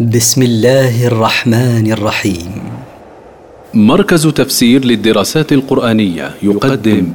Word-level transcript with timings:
بسم 0.00 0.42
الله 0.42 1.06
الرحمن 1.06 1.92
الرحيم. 1.92 2.62
مركز 3.74 4.26
تفسير 4.26 4.84
للدراسات 4.84 5.52
القرآنية 5.52 6.34
يقدم. 6.42 7.12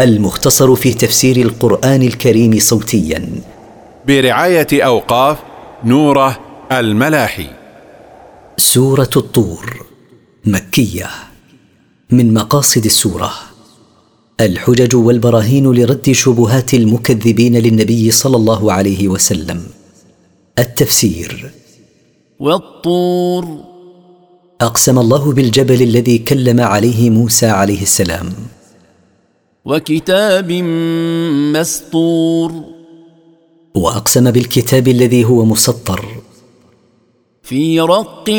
المختصر 0.00 0.74
في 0.74 0.94
تفسير 0.94 1.36
القرآن 1.36 2.02
الكريم 2.02 2.58
صوتيا. 2.58 3.28
برعاية 4.06 4.66
أوقاف 4.72 5.38
نوره 5.84 6.38
الملاحي. 6.72 7.46
سورة 8.56 9.10
الطور 9.16 9.86
مكية. 10.44 11.10
من 12.10 12.34
مقاصد 12.34 12.84
السورة 12.84 13.32
الحجج 14.40 14.96
والبراهين 14.96 15.72
لرد 15.72 16.10
شبهات 16.12 16.74
المكذبين 16.74 17.56
للنبي 17.56 18.10
صلى 18.10 18.36
الله 18.36 18.72
عليه 18.72 19.08
وسلم. 19.08 19.62
التفسير 20.58 21.61
والطور. 22.42 23.64
أقسم 24.60 24.98
الله 24.98 25.32
بالجبل 25.32 25.82
الذي 25.82 26.18
كلم 26.18 26.60
عليه 26.60 27.10
موسى 27.10 27.46
عليه 27.46 27.82
السلام. 27.82 28.32
وكتاب 29.64 30.52
مسطور. 31.56 32.52
وأقسم 33.74 34.30
بالكتاب 34.30 34.88
الذي 34.88 35.24
هو 35.24 35.44
مسطر. 35.44 36.04
في 37.42 37.80
رق 37.80 38.30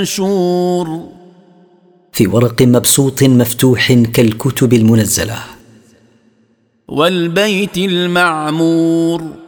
منشور. 0.00 1.00
في 2.12 2.26
ورق 2.26 2.62
مبسوط 2.62 3.22
مفتوح 3.22 3.92
كالكتب 3.92 4.72
المنزلة. 4.72 5.38
والبيت 6.88 7.78
المعمور. 7.78 9.41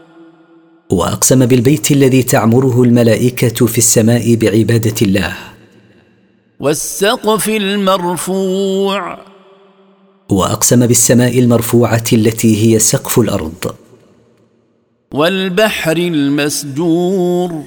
وأقسم 0.90 1.46
بالبيت 1.46 1.90
الذي 1.90 2.22
تعمره 2.22 2.82
الملائكة 2.82 3.66
في 3.66 3.78
السماء 3.78 4.34
بعبادة 4.34 4.94
الله. 5.02 5.36
والسقف 6.60 7.48
المرفوع. 7.48 9.18
وأقسم 10.28 10.86
بالسماء 10.86 11.38
المرفوعة 11.38 12.04
التي 12.12 12.74
هي 12.74 12.78
سقف 12.78 13.18
الأرض. 13.18 13.74
والبحر 15.14 15.96
المسجور. 15.96 17.62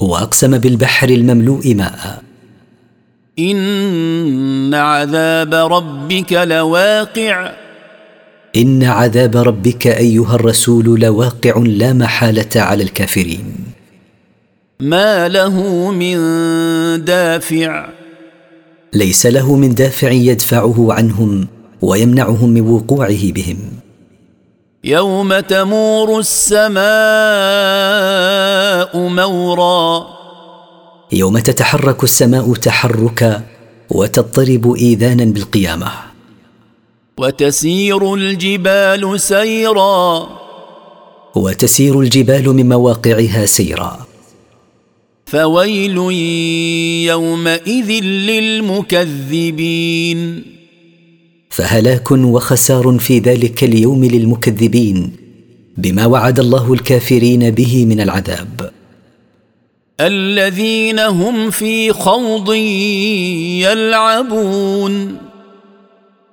وأقسم 0.00 0.58
بالبحر 0.58 1.08
المملوء 1.08 1.74
ماء. 1.74 2.22
إن 3.38 4.74
عذاب 4.74 5.54
ربك 5.54 6.32
لواقع. 6.32 7.63
إن 8.56 8.82
عذاب 8.82 9.36
ربك 9.36 9.86
أيها 9.86 10.34
الرسول 10.34 11.00
لواقع 11.00 11.58
لا 11.58 11.92
محالة 11.92 12.48
على 12.56 12.82
الكافرين. 12.82 13.54
ما 14.80 15.28
له 15.28 15.90
من 15.90 16.16
دافع. 17.04 17.88
ليس 18.92 19.26
له 19.26 19.56
من 19.56 19.74
دافع 19.74 20.10
يدفعه 20.10 20.92
عنهم 20.92 21.46
ويمنعهم 21.82 22.50
من 22.50 22.60
وقوعه 22.60 23.32
بهم. 23.32 23.58
يوم 24.84 25.40
تمور 25.40 26.18
السماء 26.18 26.78
مورا. 28.98 30.06
يوم 31.12 31.38
تتحرك 31.38 32.04
السماء 32.04 32.54
تحركا 32.54 33.42
وتضطرب 33.90 34.74
إيذانا 34.74 35.24
بالقيامة. 35.24 36.13
وتسير 37.18 38.14
الجبال 38.14 39.20
سيرا. 39.20 40.28
وتسير 41.34 42.00
الجبال 42.00 42.48
من 42.48 42.68
مواقعها 42.68 43.46
سيرا. 43.46 44.06
فويل 45.26 45.96
يومئذ 47.06 48.04
للمكذبين. 48.04 50.44
فهلاك 51.50 52.10
وخسار 52.10 52.98
في 52.98 53.18
ذلك 53.18 53.64
اليوم 53.64 54.04
للمكذبين 54.04 55.16
بما 55.76 56.06
وعد 56.06 56.40
الله 56.40 56.72
الكافرين 56.72 57.50
به 57.50 57.84
من 57.84 58.00
العذاب. 58.00 58.70
الذين 60.00 60.98
هم 60.98 61.50
في 61.50 61.92
خوض 61.92 62.54
يلعبون. 63.62 65.23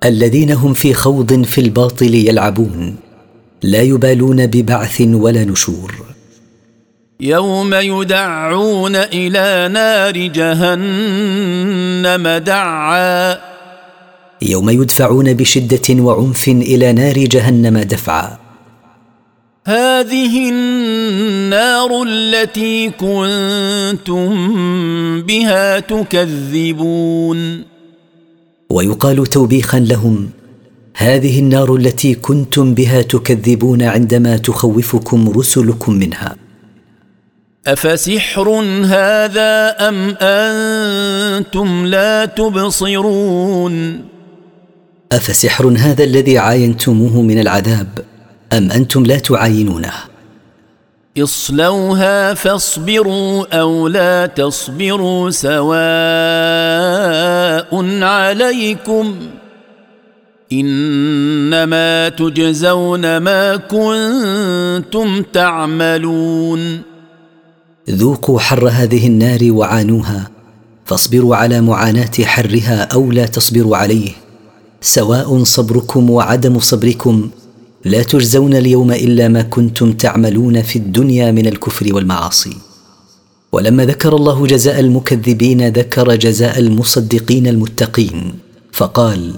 الذين 0.04 0.52
هم 0.52 0.74
في 0.74 0.94
خوض 0.94 1.44
في 1.44 1.60
الباطل 1.60 2.14
يلعبون. 2.14 2.96
لا 3.62 3.82
يبالون 3.82 4.46
ببعث 4.46 5.00
ولا 5.00 5.44
نشور. 5.44 5.94
يوم 7.20 7.74
يدعون 7.74 8.96
إلى 8.96 9.68
نار 9.72 10.26
جهنم 10.26 12.28
دعا. 12.28 13.38
يوم 14.42 14.70
يدفعون 14.70 15.32
بشدة 15.32 16.02
وعنف 16.02 16.48
إلى 16.48 16.92
نار 16.92 17.18
جهنم 17.18 17.78
دفعا. 17.78 18.38
هذه 19.66 20.50
النار 20.50 22.02
التي 22.06 22.90
كنتم 22.90 24.32
بها 25.22 25.80
تكذبون. 25.80 27.71
ويقال 28.72 29.26
توبيخا 29.26 29.80
لهم 29.80 30.30
هذه 30.96 31.38
النار 31.38 31.76
التي 31.76 32.14
كنتم 32.14 32.74
بها 32.74 33.02
تكذبون 33.02 33.82
عندما 33.82 34.36
تخوفكم 34.36 35.28
رسلكم 35.28 35.92
منها. 35.92 36.36
أفسحر 37.66 38.48
هذا 38.84 39.76
أم 39.88 40.16
أنتم 40.20 41.86
لا 41.86 42.24
تبصرون؟ 42.24 44.04
أفسحر 45.12 45.74
هذا 45.78 46.04
الذي 46.04 46.38
عاينتموه 46.38 47.22
من 47.22 47.38
العذاب 47.38 47.88
أم 48.52 48.70
أنتم 48.72 49.06
لا 49.06 49.18
تعاينونه؟ 49.18 50.11
اصلوها 51.18 52.34
فاصبروا 52.34 53.60
أو 53.60 53.88
لا 53.88 54.26
تصبروا 54.26 55.30
سواء 55.30 55.72
عليكم 58.02 59.16
انما 60.52 62.08
تجزون 62.08 63.16
ما 63.16 63.56
كنتم 63.56 65.22
تعملون 65.22 66.82
ذوقوا 67.90 68.40
حر 68.40 68.68
هذه 68.68 69.06
النار 69.06 69.40
وعانوها 69.42 70.30
فاصبروا 70.84 71.36
على 71.36 71.60
معاناة 71.60 72.10
حرها 72.24 72.82
أو 72.82 73.12
لا 73.12 73.26
تصبروا 73.26 73.76
عليه 73.76 74.10
سواء 74.80 75.44
صبركم 75.44 76.10
وعدم 76.10 76.58
صبركم 76.58 77.30
لا 77.84 78.02
تجزون 78.02 78.54
اليوم 78.54 78.92
إلا 78.92 79.28
ما 79.28 79.42
كنتم 79.42 79.92
تعملون 79.92 80.62
في 80.62 80.76
الدنيا 80.76 81.32
من 81.32 81.46
الكفر 81.46 81.94
والمعاصي. 81.94 82.56
ولما 83.52 83.84
ذكر 83.86 84.16
الله 84.16 84.46
جزاء 84.46 84.80
المكذبين 84.80 85.68
ذكر 85.68 86.14
جزاء 86.14 86.58
المصدقين 86.58 87.46
المتقين 87.46 88.34
فقال 88.72 89.34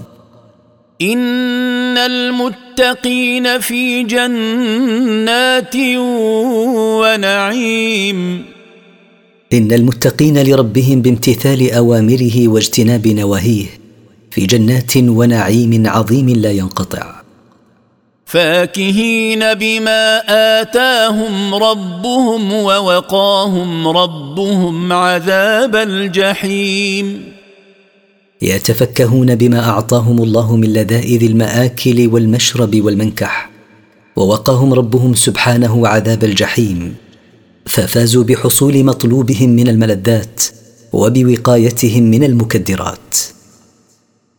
إن 1.01 1.97
المتقين 1.97 3.59
في 3.59 4.03
جنات 4.03 5.75
ونعيم. 7.01 8.45
إن 9.53 9.71
المتقين 9.71 10.43
لربهم 10.43 11.01
بامتثال 11.01 11.71
أوامره 11.71 12.47
واجتناب 12.47 13.07
نواهيه 13.07 13.65
في 14.31 14.45
جنات 14.45 14.97
ونعيم 14.97 15.87
عظيم 15.87 16.29
لا 16.29 16.51
ينقطع. 16.51 17.14
فاكهين 18.25 19.53
بما 19.53 20.21
آتاهم 20.61 21.55
ربهم 21.55 22.53
ووقاهم 22.53 23.87
ربهم 23.87 24.93
عذاب 24.93 25.75
الجحيم. 25.75 27.33
يتفكهون 28.41 29.35
بما 29.35 29.69
أعطاهم 29.69 30.23
الله 30.23 30.55
من 30.55 30.73
لذائذ 30.73 31.23
المآكل 31.23 32.07
والمشرب 32.07 32.81
والمنكح 32.81 33.49
ووقاهم 34.15 34.73
ربهم 34.73 35.13
سبحانه 35.13 35.87
عذاب 35.87 36.23
الجحيم 36.23 36.95
ففازوا 37.65 38.23
بحصول 38.23 38.83
مطلوبهم 38.83 39.49
من 39.49 39.67
الملذات 39.67 40.43
وبوقايتهم 40.93 42.03
من 42.03 42.23
المكدرات. 42.23 43.34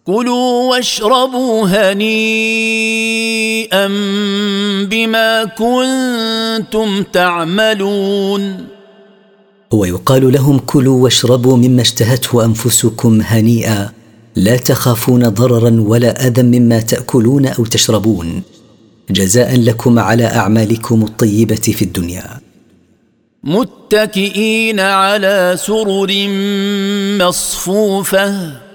كلوا 0.06 0.70
واشربوا 0.70 1.66
هنيئا 1.68 2.36
بما 4.86 5.44
كنتم 5.44 7.02
تعملون. 7.02 8.66
ويقال 9.72 10.32
لهم 10.32 10.58
كلوا 10.58 11.02
واشربوا 11.04 11.56
مما 11.56 11.82
اشتهته 11.82 12.44
أنفسكم 12.44 13.20
هنيئا 13.22 13.90
لا 14.36 14.56
تخافون 14.56 15.28
ضررا 15.28 15.76
ولا 15.80 16.26
أذى 16.26 16.42
مما 16.42 16.80
تأكلون 16.80 17.46
أو 17.46 17.64
تشربون. 17.64 18.42
جزاء 19.10 19.56
لكم 19.60 19.98
على 19.98 20.24
أعمالكم 20.24 21.02
الطيبة 21.02 21.54
في 21.54 21.82
الدنيا. 21.82 22.40
متكئين 23.44 24.80
على 24.80 25.56
سرر 25.58 26.28
مصفوفة. 27.20 28.65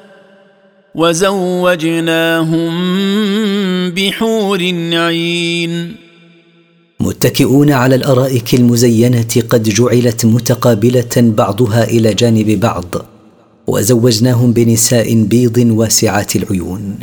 وزوجناهم 0.96 2.72
بحور 3.90 4.60
عين. 4.94 5.96
متكئون 7.00 7.72
على 7.72 7.96
الأرائك 7.96 8.54
المزينة 8.54 9.44
قد 9.50 9.64
جعلت 9.64 10.26
متقابلة 10.26 11.16
بعضها 11.16 11.84
إلى 11.84 12.14
جانب 12.14 12.60
بعض 12.60 12.86
وزوجناهم 13.68 14.54
بنساء 14.54 15.24
بيض 15.24 15.58
واسعات 15.58 16.36
العيون. 16.36 16.96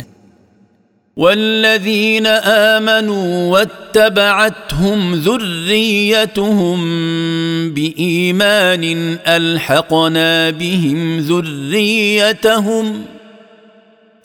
والذين 1.17 2.27
آمنوا 2.27 3.51
واتبعتهم 3.51 5.15
ذريتهم 5.15 6.79
بإيمان 7.73 9.17
ألحقنا 9.27 10.49
بهم 10.49 11.19
ذريتهم 11.19 13.01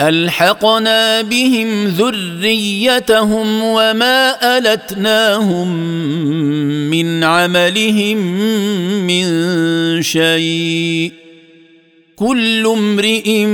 ألحقنا 0.09 1.23
بهم 1.23 1.87
ذريتهم 1.87 3.63
وما 3.63 4.59
ألتناهم 4.59 5.69
من 6.91 7.25
عملهم 7.25 8.17
من 9.07 9.27
شيء. 10.03 11.13
كل 12.17 12.67
امرئ 12.67 13.47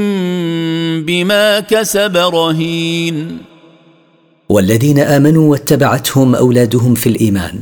بما 1.07 1.61
كسب 1.61 2.17
رهين. 2.17 3.39
والذين 4.49 4.99
آمنوا 4.99 5.51
واتبعتهم 5.51 6.35
أولادهم 6.35 6.95
في 6.95 7.09
الإيمان 7.09 7.59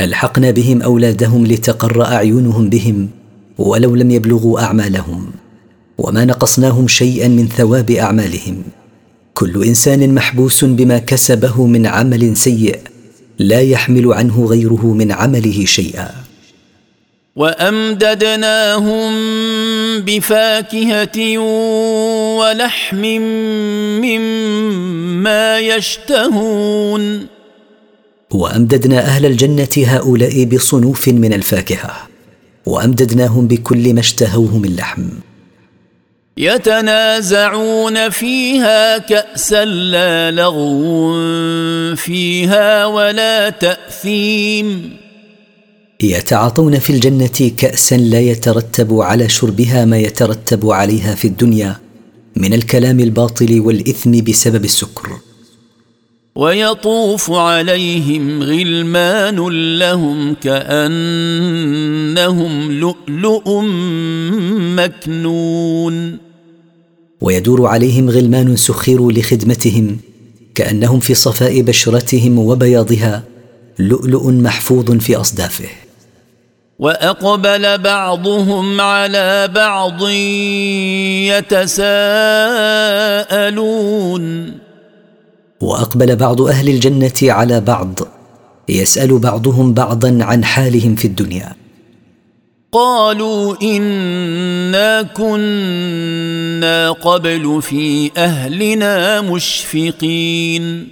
ألحقنا 0.00 0.50
بهم 0.50 0.82
أولادهم 0.82 1.46
لتقر 1.46 2.04
أعينهم 2.04 2.68
بهم 2.68 3.08
ولو 3.58 3.94
لم 3.94 4.10
يبلغوا 4.10 4.60
أعمالهم. 4.60 5.49
وما 6.00 6.24
نقصناهم 6.24 6.88
شيئا 6.88 7.28
من 7.28 7.48
ثواب 7.48 7.90
أعمالهم. 7.90 8.62
كل 9.34 9.64
إنسان 9.64 10.14
محبوس 10.14 10.64
بما 10.64 10.98
كسبه 10.98 11.66
من 11.66 11.86
عمل 11.86 12.36
سيء 12.36 12.78
لا 13.38 13.60
يحمل 13.60 14.12
عنه 14.12 14.44
غيره 14.44 14.86
من 14.86 15.12
عمله 15.12 15.64
شيئا. 15.64 16.10
وأمددناهم 17.36 19.12
بفاكهة 20.00 21.38
ولحم 22.38 23.02
مما 24.04 25.58
يشتهون. 25.58 27.26
وأمددنا 28.30 28.98
أهل 28.98 29.26
الجنة 29.26 29.68
هؤلاء 29.86 30.44
بصنوف 30.44 31.08
من 31.08 31.32
الفاكهة. 31.32 31.92
وأمددناهم 32.66 33.46
بكل 33.46 33.94
ما 33.94 34.00
اشتهوه 34.00 34.58
من 34.58 34.76
لحم. 34.76 35.02
يتنازعون 36.40 38.08
فيها 38.08 38.98
كأسا 38.98 39.64
لا 39.64 40.30
لغو 40.30 41.14
فيها 41.96 42.86
ولا 42.86 43.50
تأثيم. 43.50 44.96
يتعاطون 46.02 46.78
في 46.78 46.90
الجنة 46.90 47.50
كأسا 47.56 47.94
لا 47.94 48.20
يترتب 48.20 49.00
على 49.00 49.28
شربها 49.28 49.84
ما 49.84 49.98
يترتب 49.98 50.70
عليها 50.70 51.14
في 51.14 51.28
الدنيا 51.28 51.76
من 52.36 52.54
الكلام 52.54 53.00
الباطل 53.00 53.60
والإثم 53.60 54.10
بسبب 54.10 54.64
السكر. 54.64 55.08
ويطوف 56.34 57.30
عليهم 57.30 58.42
غلمان 58.42 59.36
لهم 59.78 60.34
كأنهم 60.34 60.72
لؤلؤ 62.72 63.60
مكنون. 64.76 66.29
ويدور 67.20 67.66
عليهم 67.66 68.10
غلمان 68.10 68.56
سخروا 68.56 69.12
لخدمتهم 69.12 69.98
كأنهم 70.54 71.00
في 71.00 71.14
صفاء 71.14 71.60
بشرتهم 71.60 72.38
وبياضها 72.38 73.22
لؤلؤ 73.78 74.30
محفوظ 74.30 74.90
في 74.90 75.16
أصدافه. 75.16 75.68
وأقبل 76.78 77.78
بعضهم 77.78 78.80
على 78.80 79.48
بعض 79.54 80.08
يتساءلون. 81.28 82.54
وأقبل 85.60 86.16
بعض 86.16 86.40
أهل 86.40 86.68
الجنة 86.68 87.12
على 87.22 87.60
بعض 87.60 87.98
يسأل 88.68 89.18
بعضهم 89.18 89.74
بعضا 89.74 90.18
عن 90.20 90.44
حالهم 90.44 90.94
في 90.94 91.04
الدنيا. 91.04 91.52
قالوا 92.72 93.62
إنا 93.62 95.02
كنا 95.02 96.90
قبل 96.90 97.62
في 97.62 98.10
أهلنا 98.16 99.20
مشفقين. 99.20 100.88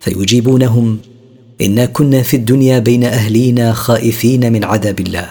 فيجيبونهم 0.00 0.98
إنا 1.60 1.86
كنا 1.86 2.22
في 2.22 2.36
الدنيا 2.36 2.78
بين 2.78 3.04
أهلينا 3.04 3.72
خائفين 3.72 4.52
من 4.52 4.64
عذاب 4.64 5.00
الله. 5.00 5.28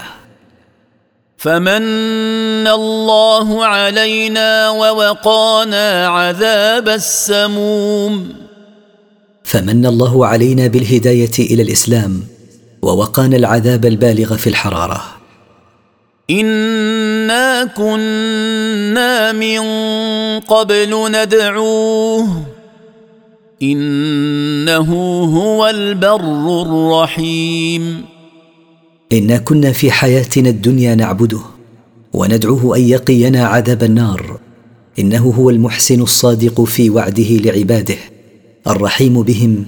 فمن 1.37 2.67
الله 2.67 3.65
علينا 3.65 4.69
ووقانا 4.69 6.07
عذاب 6.07 6.89
السموم. 6.89 8.33
فمن 9.43 9.85
الله 9.85 10.27
علينا 10.27 10.67
بالهداية 10.67 11.39
إلى 11.39 11.63
الإسلام 11.63 12.23
ووقانا 12.81 13.35
العذاب 13.35 13.85
البالغ 13.85 14.35
في 14.35 14.47
الحرارة. 14.47 15.24
انا 16.29 17.65
كنا 17.65 19.31
من 19.31 19.59
قبل 20.39 21.11
ندعوه 21.11 22.27
انه 23.63 24.93
هو 25.23 25.67
البر 25.67 26.61
الرحيم 26.61 28.05
انا 29.13 29.37
كنا 29.37 29.71
في 29.71 29.91
حياتنا 29.91 30.49
الدنيا 30.49 30.95
نعبده 30.95 31.39
وندعوه 32.13 32.77
ان 32.77 32.81
يقينا 32.81 33.45
عذاب 33.45 33.83
النار 33.83 34.39
انه 34.99 35.33
هو 35.37 35.49
المحسن 35.49 36.01
الصادق 36.01 36.63
في 36.63 36.89
وعده 36.89 37.29
لعباده 37.29 37.97
الرحيم 38.67 39.21
بهم 39.21 39.65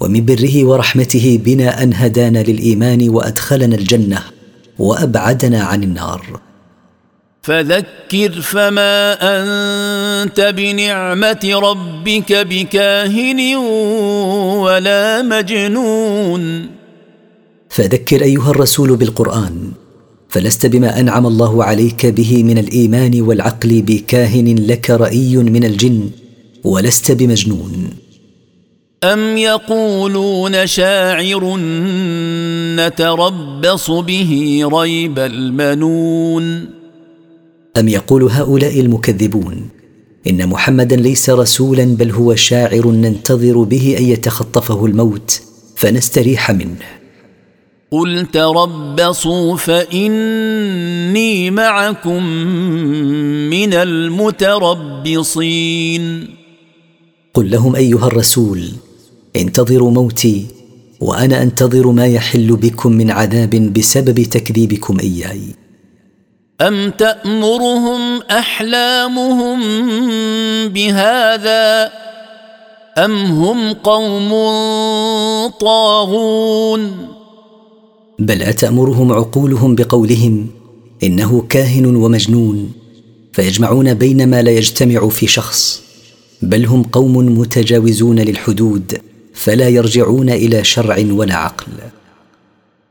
ومن 0.00 0.24
بره 0.24 0.64
ورحمته 0.64 1.40
بنا 1.44 1.82
ان 1.82 1.94
هدانا 1.94 2.38
للايمان 2.38 3.08
وادخلنا 3.08 3.76
الجنه 3.76 4.37
وأبعدنا 4.78 5.62
عن 5.62 5.82
النار. 5.82 6.40
فذكر 7.42 8.40
فما 8.42 9.16
أنت 9.20 10.40
بنعمة 10.40 11.60
ربك 11.62 12.32
بكاهن 12.32 13.56
ولا 14.64 15.22
مجنون. 15.22 16.66
فذكر 17.68 18.22
أيها 18.22 18.50
الرسول 18.50 18.96
بالقرآن 18.96 19.72
فلست 20.28 20.66
بما 20.66 21.00
أنعم 21.00 21.26
الله 21.26 21.64
عليك 21.64 22.06
به 22.06 22.42
من 22.42 22.58
الإيمان 22.58 23.20
والعقل 23.20 23.82
بكاهن 23.82 24.54
لك 24.54 24.90
رأي 24.90 25.36
من 25.36 25.64
الجن 25.64 26.10
ولست 26.64 27.12
بمجنون. 27.12 27.90
ام 29.04 29.36
يقولون 29.36 30.66
شاعر 30.66 31.56
نتربص 32.76 33.90
به 33.90 34.62
ريب 34.72 35.18
المنون 35.18 36.70
ام 37.78 37.88
يقول 37.88 38.22
هؤلاء 38.22 38.80
المكذبون 38.80 39.68
ان 40.26 40.46
محمدا 40.46 40.96
ليس 40.96 41.30
رسولا 41.30 41.84
بل 41.84 42.10
هو 42.10 42.34
شاعر 42.34 42.86
ننتظر 42.86 43.62
به 43.62 43.96
ان 43.98 44.04
يتخطفه 44.04 44.86
الموت 44.86 45.42
فنستريح 45.76 46.50
منه. 46.50 46.86
قل 47.90 48.26
تربصوا 48.32 49.56
فاني 49.56 51.50
معكم 51.50 52.22
من 53.50 53.74
المتربصين. 53.74 55.18
قل 57.34 57.50
لهم 57.50 57.76
ايها 57.76 58.06
الرسول 58.06 58.62
انتظروا 59.38 59.90
موتي 59.90 60.46
وأنا 61.00 61.42
أنتظر 61.42 61.90
ما 61.90 62.06
يحل 62.06 62.56
بكم 62.56 62.92
من 62.92 63.10
عذاب 63.10 63.72
بسبب 63.72 64.22
تكذيبكم 64.22 65.00
إياي. 65.00 65.40
أم 66.60 66.90
تأمرهم 66.90 68.22
أحلامهم 68.22 69.60
بهذا 70.68 71.92
أم 72.98 73.24
هم 73.26 73.72
قوم 73.72 74.30
طاغون؟ 75.60 77.08
بل 78.18 78.42
أتأمرهم 78.42 79.12
عقولهم 79.12 79.74
بقولهم 79.74 80.46
إنه 81.02 81.44
كاهن 81.48 81.96
ومجنون 81.96 82.72
فيجمعون 83.32 83.94
بين 83.94 84.30
ما 84.30 84.42
لا 84.42 84.50
يجتمع 84.50 85.08
في 85.08 85.26
شخص 85.26 85.82
بل 86.42 86.66
هم 86.66 86.82
قوم 86.82 87.38
متجاوزون 87.38 88.18
للحدود. 88.18 89.07
فلا 89.38 89.68
يرجعون 89.68 90.30
إلى 90.30 90.64
شرع 90.64 91.04
ولا 91.10 91.34
عقل. 91.34 91.72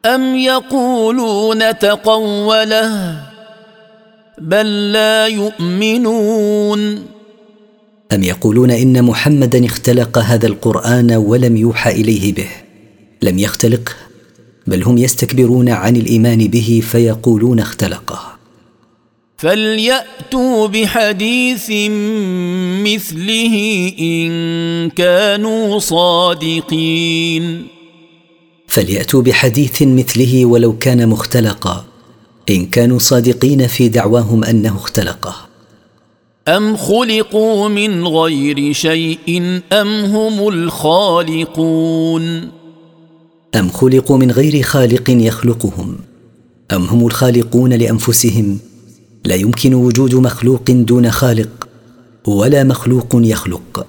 أم 0.06 0.36
يقولون 0.36 1.80
تقوله 1.80 3.20
بل 4.42 4.92
لا 4.92 5.28
يؤمنون؟ 5.28 7.06
أم 8.14 8.24
يقولون 8.24 8.72
إن 8.72 9.04
محمدا 9.04 9.66
اختلق 9.66 10.18
هذا 10.18 10.48
القرآن 10.48 11.12
ولم 11.12 11.58
يوحى 11.58 11.92
إليه 11.92 12.34
به؟ 12.34 12.50
لم 13.22 13.40
يختلقه 13.40 13.94
بل 14.68 14.84
هم 14.84 14.98
يستكبرون 14.98 15.70
عن 15.70 15.96
الإيمان 15.96 16.48
به 16.48 16.84
فيقولون 16.92 17.60
اختلقه. 17.60 18.37
فليأتوا 19.38 20.68
بحديث 20.68 21.70
مثله 22.82 23.56
إن 24.00 24.90
كانوا 24.90 25.80
صادقين. 25.80 27.68
فليأتوا 28.68 29.22
بحديث 29.22 29.82
مثله 29.82 30.46
ولو 30.46 30.78
كان 30.78 31.10
مختلقا. 31.10 31.86
إن 32.50 32.66
كانوا 32.66 33.00
صادقين 33.00 33.68
في 33.68 33.90
دعواهم 33.90 34.44
أنه 34.44 34.76
اختلقه. 34.76 35.36
أم 36.48 36.78
خلقوا 36.78 37.70
من 37.70 38.08
غير 38.08 38.74
شيء 38.74 39.62
أم 39.74 40.06
هم 40.06 40.48
الخالقون؟ 40.48 42.52
أم 43.56 43.70
خلقوا 43.70 44.18
من 44.18 44.32
غير 44.32 44.62
خالق 44.62 45.10
يخلقهم. 45.10 45.98
أم 46.72 46.84
هم 46.84 47.06
الخالقون 47.06 47.74
لأنفسهم؟ 47.74 48.60
لا 49.28 49.36
يمكن 49.36 49.74
وجود 49.74 50.16
مخلوق 50.16 50.72
دون 50.72 51.12
خالق 51.12 51.68
ولا 52.28 52.64
مخلوق 52.64 53.08
يخلق 53.14 53.88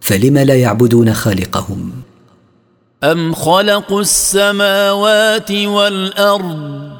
فلم 0.00 0.38
لا 0.38 0.54
يعبدون 0.54 1.14
خالقهم؟ 1.14 1.90
أم 3.04 3.34
خلقوا 3.34 4.00
السماوات 4.00 5.50
والأرض 5.50 6.90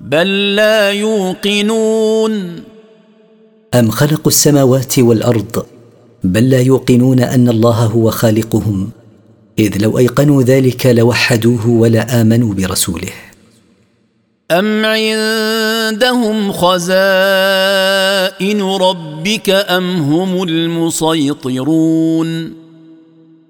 بل 0.00 0.56
لا 0.56 0.90
يوقنون؟ 0.92 2.62
أم 3.74 3.90
خلقوا 3.90 4.32
السماوات 4.32 4.98
والأرض 4.98 5.66
بل 6.24 6.50
لا 6.50 6.60
يوقنون 6.60 7.20
أن 7.20 7.48
الله 7.48 7.84
هو 7.84 8.10
خالقهم 8.10 8.90
إذ 9.58 9.82
لو 9.82 9.98
أيقنوا 9.98 10.42
ذلك 10.42 10.86
لوحدوه 10.86 11.68
ولا 11.68 12.20
آمنوا 12.20 12.54
برسوله؟ 12.54 13.12
أم 14.50 14.84
عندهم 15.88 16.52
خزائن 16.52 17.02
ربك 18.62 19.50
أم 19.50 19.96
هم 19.96 20.42
المسيطرون؟ 20.42 22.28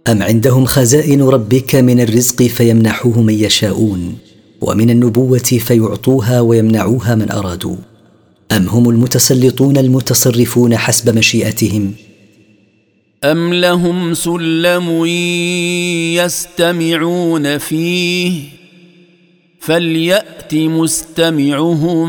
أم 0.08 0.22
عندهم 0.22 0.64
خزائن 0.64 1.22
ربك 1.22 1.74
من 1.74 2.00
الرزق 2.00 2.42
فيمنحوه 2.42 3.20
من 3.20 3.34
يشاءون 3.34 4.18
ومن 4.60 4.90
النبوة 4.90 5.38
فيعطوها 5.38 6.40
ويمنعوها 6.40 7.14
من 7.14 7.30
أرادوا. 7.30 7.76
أم 8.52 8.68
هم 8.68 8.90
المتسلطون 8.90 9.76
المتصرفون 9.76 10.76
حسب 10.76 11.18
مشيئتهم؟ 11.18 11.92
أم 13.24 13.54
لهم 13.54 14.14
سلم 14.14 15.04
يستمعون 16.14 17.58
فيه؟ 17.58 18.58
فليأت 19.68 20.54
مستمعهم 20.54 22.08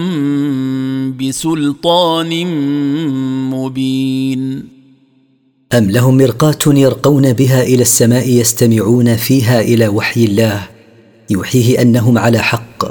بسلطان 1.18 2.46
مبين. 3.52 4.64
أم 5.74 5.92
لهم 5.92 6.18
مرقاه 6.18 6.60
يرقون 6.68 7.34
بها 7.34 7.64
إلى 7.64 7.82
السماء 7.82 8.30
يستمعون 8.30 9.16
فيها 9.16 9.62
إلى 9.62 9.88
وحي 9.88 10.26
الله 10.26 10.68
يوحيه 11.30 11.82
أنهم 11.82 12.18
على 12.18 12.40
حق. 12.40 12.86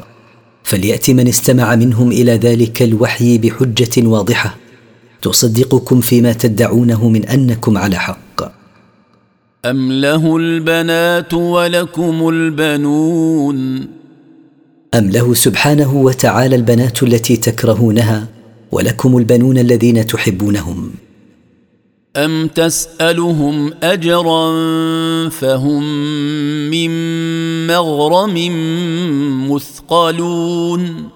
فليأت 0.63 1.11
من 1.11 1.29
استمع 1.29 1.75
منهم 1.75 2.13
إلى 2.13 2.33
ذلك 2.33 2.83
الوحي 2.83 3.39
بحجة 3.39 4.07
واضحة. 4.07 4.57
تصدقكم 5.23 6.01
فيما 6.01 6.33
تدعونه 6.33 7.09
من 7.09 7.25
أنكم 7.25 7.79
على 7.79 7.97
حق. 7.97 8.53
أم 9.67 9.93
له 9.93 10.37
البنات 10.37 11.35
ولكم 11.35 12.29
البنون؟ 12.29 13.99
أم 14.95 15.11
له 15.11 15.35
سبحانه 15.35 15.97
وتعالى 15.97 16.57
البنات 16.57 17.03
التي 17.03 17.37
تكرهونها 17.37 18.29
ولكم 18.73 19.19
البنون 19.19 19.59
الذين 19.59 20.07
تحبونهم؟ 20.07 20.91
أم 22.17 22.47
تسألهم 22.47 23.73
أجرا 23.83 24.49
فهم 25.29 25.83
من 26.71 26.91
مغرم 27.67 28.37
مثقلون؟ 29.53 31.09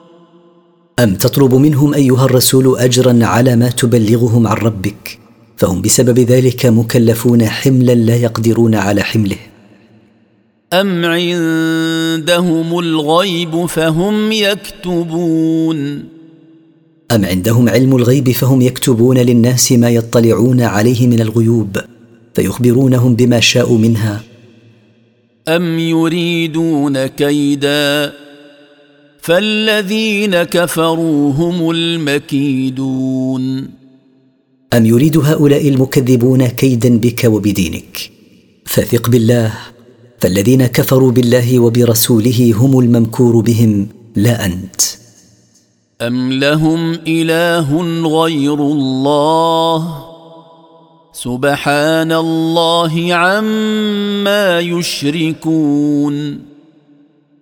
أم 0.98 1.14
تطلب 1.14 1.54
منهم 1.54 1.94
أيها 1.94 2.24
الرسول 2.24 2.78
أجرا 2.78 3.18
على 3.22 3.56
ما 3.56 3.68
تبلغهم 3.68 4.46
عن 4.46 4.56
ربك 4.56 5.18
فهم 5.56 5.82
بسبب 5.82 6.18
ذلك 6.18 6.66
مكلفون 6.66 7.46
حملا 7.46 7.94
لا 7.94 8.16
يقدرون 8.16 8.74
على 8.74 9.02
حمله؟ 9.02 9.51
أم 10.72 11.04
عندهم 11.04 12.78
الغيب 12.78 13.66
فهم 13.66 14.32
يكتبون 14.32 16.04
أم 17.12 17.24
عندهم 17.24 17.68
علم 17.68 17.96
الغيب 17.96 18.30
فهم 18.30 18.60
يكتبون 18.62 19.18
للناس 19.18 19.72
ما 19.72 19.90
يطلعون 19.90 20.60
عليه 20.60 21.06
من 21.06 21.20
الغيوب 21.20 21.76
فيخبرونهم 22.34 23.14
بما 23.14 23.40
شاءوا 23.40 23.78
منها 23.78 24.20
أم 25.48 25.78
يريدون 25.78 27.06
كيدا 27.06 28.12
فالذين 29.20 30.42
كفروا 30.42 31.32
هم 31.32 31.70
المكيدون 31.70 33.42
أم 34.74 34.86
يريد 34.86 35.16
هؤلاء 35.16 35.68
المكذبون 35.68 36.46
كيدا 36.46 36.98
بك 36.98 37.24
وبدينك 37.24 38.10
فثق 38.64 39.10
بالله 39.10 39.71
فالذين 40.22 40.66
كفروا 40.66 41.12
بالله 41.12 41.58
وبرسوله 41.58 42.54
هم 42.56 42.78
الممكور 42.78 43.40
بهم 43.40 43.88
لا 44.16 44.44
أنت. 44.46 44.80
أم 46.02 46.32
لهم 46.32 46.92
إله 46.92 47.82
غير 48.22 48.54
الله؟ 48.54 50.04
سبحان 51.12 52.12
الله 52.12 53.14
عما 53.14 54.60
يشركون. 54.60 56.14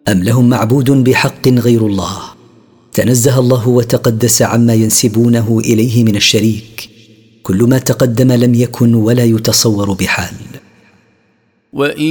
أم 0.09 0.23
لهم 0.23 0.49
معبود 0.49 0.91
بحق 0.91 1.49
غير 1.49 1.87
الله؟ 1.87 2.19
تنزه 2.93 3.39
الله 3.39 3.69
وتقدس 3.69 4.43
عما 4.43 4.75
ينسبونه 4.75 5.61
إليه 5.65 6.05
من 6.05 6.17
الشريك 6.17 6.91
كل 7.43 7.63
ما 7.63 7.79
تقدم 7.79 8.33
لم 8.33 8.55
يكن 8.55 8.95
ولا 8.95 9.25
يتصور 9.25 9.93
بحال. 9.93 10.35
وان 11.73 12.03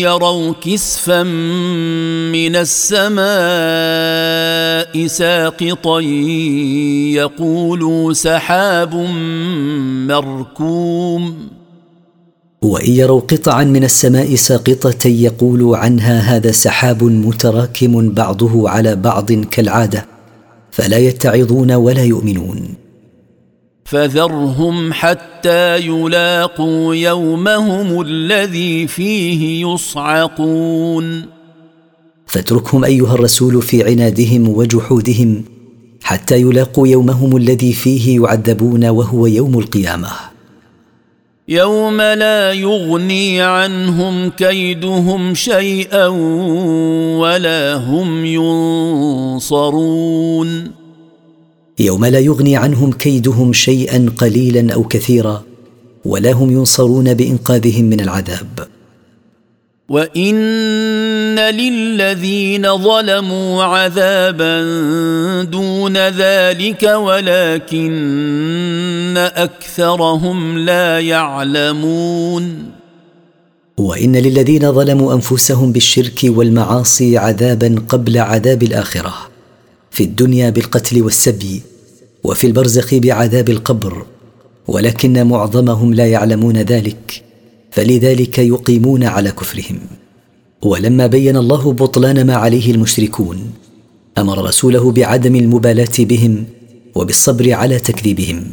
يروا 0.00 0.52
كسفا 0.52 1.22
من 2.32 2.56
السماء 2.56 3.26
ساقطا 5.06 6.00
يقولوا 7.20 8.12
سحاب 8.12 8.94
مركوم. 10.08 11.48
وان 12.62 12.90
يروا 12.90 13.20
قطعا 13.20 13.64
من 13.64 13.84
السماء 13.84 14.34
ساقطه 14.34 15.08
يقول 15.08 15.74
عنها 15.74 16.36
هذا 16.36 16.50
سحاب 16.50 17.04
متراكم 17.04 18.10
بعضه 18.10 18.70
على 18.70 18.96
بعض 18.96 19.32
كالعاده 19.32 20.06
فلا 20.70 20.98
يتعظون 20.98 21.72
ولا 21.72 22.04
يؤمنون. 22.04 22.81
فذرهم 23.92 24.92
حتى 24.92 25.76
يلاقوا 25.76 26.94
يومهم 26.94 28.00
الذي 28.00 28.86
فيه 28.86 29.66
يصعقون. 29.66 31.26
فاتركهم 32.26 32.84
أيها 32.84 33.14
الرسول 33.14 33.62
في 33.62 33.84
عنادهم 33.84 34.48
وجحودهم 34.48 35.44
حتى 36.02 36.40
يلاقوا 36.40 36.88
يومهم 36.88 37.36
الذي 37.36 37.72
فيه 37.72 38.20
يعذبون 38.22 38.84
وهو 38.84 39.26
يوم 39.26 39.58
القيامة. 39.58 40.08
يوم 41.48 42.00
لا 42.00 42.52
يغني 42.52 43.42
عنهم 43.42 44.30
كيدهم 44.30 45.34
شيئا 45.34 46.06
ولا 47.18 47.74
هم 47.74 48.24
ينصرون. 49.36 50.81
يوم 51.82 52.04
لا 52.04 52.18
يغني 52.18 52.56
عنهم 52.56 52.92
كيدهم 52.92 53.52
شيئا 53.52 54.06
قليلا 54.18 54.74
أو 54.74 54.84
كثيرا 54.84 55.42
ولا 56.04 56.32
هم 56.32 56.50
ينصرون 56.50 57.14
بإنقاذهم 57.14 57.84
من 57.84 58.00
العذاب. 58.00 58.68
وان 59.88 61.38
للذين 61.38 62.78
ظلموا 62.78 63.62
عذابا 63.62 64.62
دون 65.42 65.96
ذلك 65.96 66.82
ولكن 66.82 67.94
اكثرهم 69.16 70.58
لا 70.58 71.00
يعلمون. 71.00 72.70
وان 73.76 74.16
للذين 74.16 74.72
ظلموا 74.72 75.14
انفسهم 75.14 75.72
بالشرك 75.72 76.20
والمعاصي 76.24 77.18
عذابا 77.18 77.82
قبل 77.88 78.18
عذاب 78.18 78.62
الاخره 78.62 79.14
في 79.90 80.04
الدنيا 80.04 80.50
بالقتل 80.50 81.02
والسبي. 81.02 81.71
وفي 82.24 82.46
البرزخ 82.46 82.94
بعذاب 82.94 83.48
القبر 83.48 84.06
ولكن 84.68 85.26
معظمهم 85.26 85.94
لا 85.94 86.06
يعلمون 86.06 86.56
ذلك 86.56 87.22
فلذلك 87.70 88.38
يقيمون 88.38 89.04
على 89.04 89.30
كفرهم. 89.30 89.78
ولما 90.62 91.06
بين 91.06 91.36
الله 91.36 91.72
بطلان 91.72 92.26
ما 92.26 92.34
عليه 92.34 92.70
المشركون 92.70 93.50
أمر 94.18 94.44
رسوله 94.44 94.92
بعدم 94.92 95.36
المبالاة 95.36 95.98
بهم 95.98 96.44
وبالصبر 96.94 97.52
على 97.52 97.78
تكذيبهم 97.78 98.44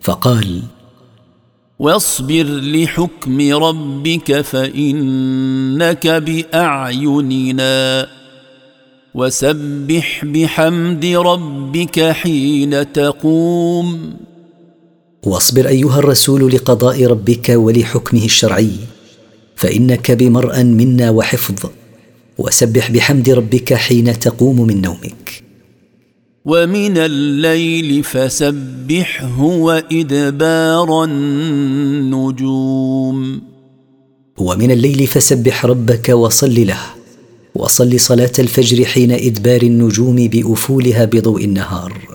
فقال 0.00 0.62
واصبر 1.78 2.44
لحكم 2.44 3.54
ربك 3.54 4.40
فإنك 4.40 6.06
بأعيننا. 6.06 8.06
وسبح 9.14 10.24
بحمد 10.24 11.04
ربك 11.04 12.00
حين 12.00 12.92
تقوم. 12.92 14.14
واصبر 15.26 15.68
أيها 15.68 15.98
الرسول 15.98 16.52
لقضاء 16.54 17.06
ربك 17.06 17.48
ولحكمه 17.48 18.24
الشرعي 18.24 18.70
فإنك 19.56 20.10
بمرأ 20.10 20.62
منا 20.62 21.10
وحفظ. 21.10 21.70
وسبح 22.38 22.90
بحمد 22.90 23.30
ربك 23.30 23.74
حين 23.74 24.18
تقوم 24.18 24.66
من 24.66 24.82
نومك. 24.82 25.42
ومن 26.44 26.98
الليل 26.98 28.04
فسبحه 28.04 29.42
وإدبار 29.42 31.04
النجوم. 31.04 32.60
ومن 34.38 34.70
الليل 34.70 35.06
فسبح 35.06 35.66
ربك 35.66 36.08
وصل 36.08 36.66
له. 36.66 36.99
وصل 37.54 38.00
صلاة 38.00 38.32
الفجر 38.38 38.84
حين 38.84 39.12
إدبار 39.12 39.62
النجوم 39.62 40.16
بأفولها 40.16 41.04
بضوء 41.04 41.44
النهار. 41.44 42.09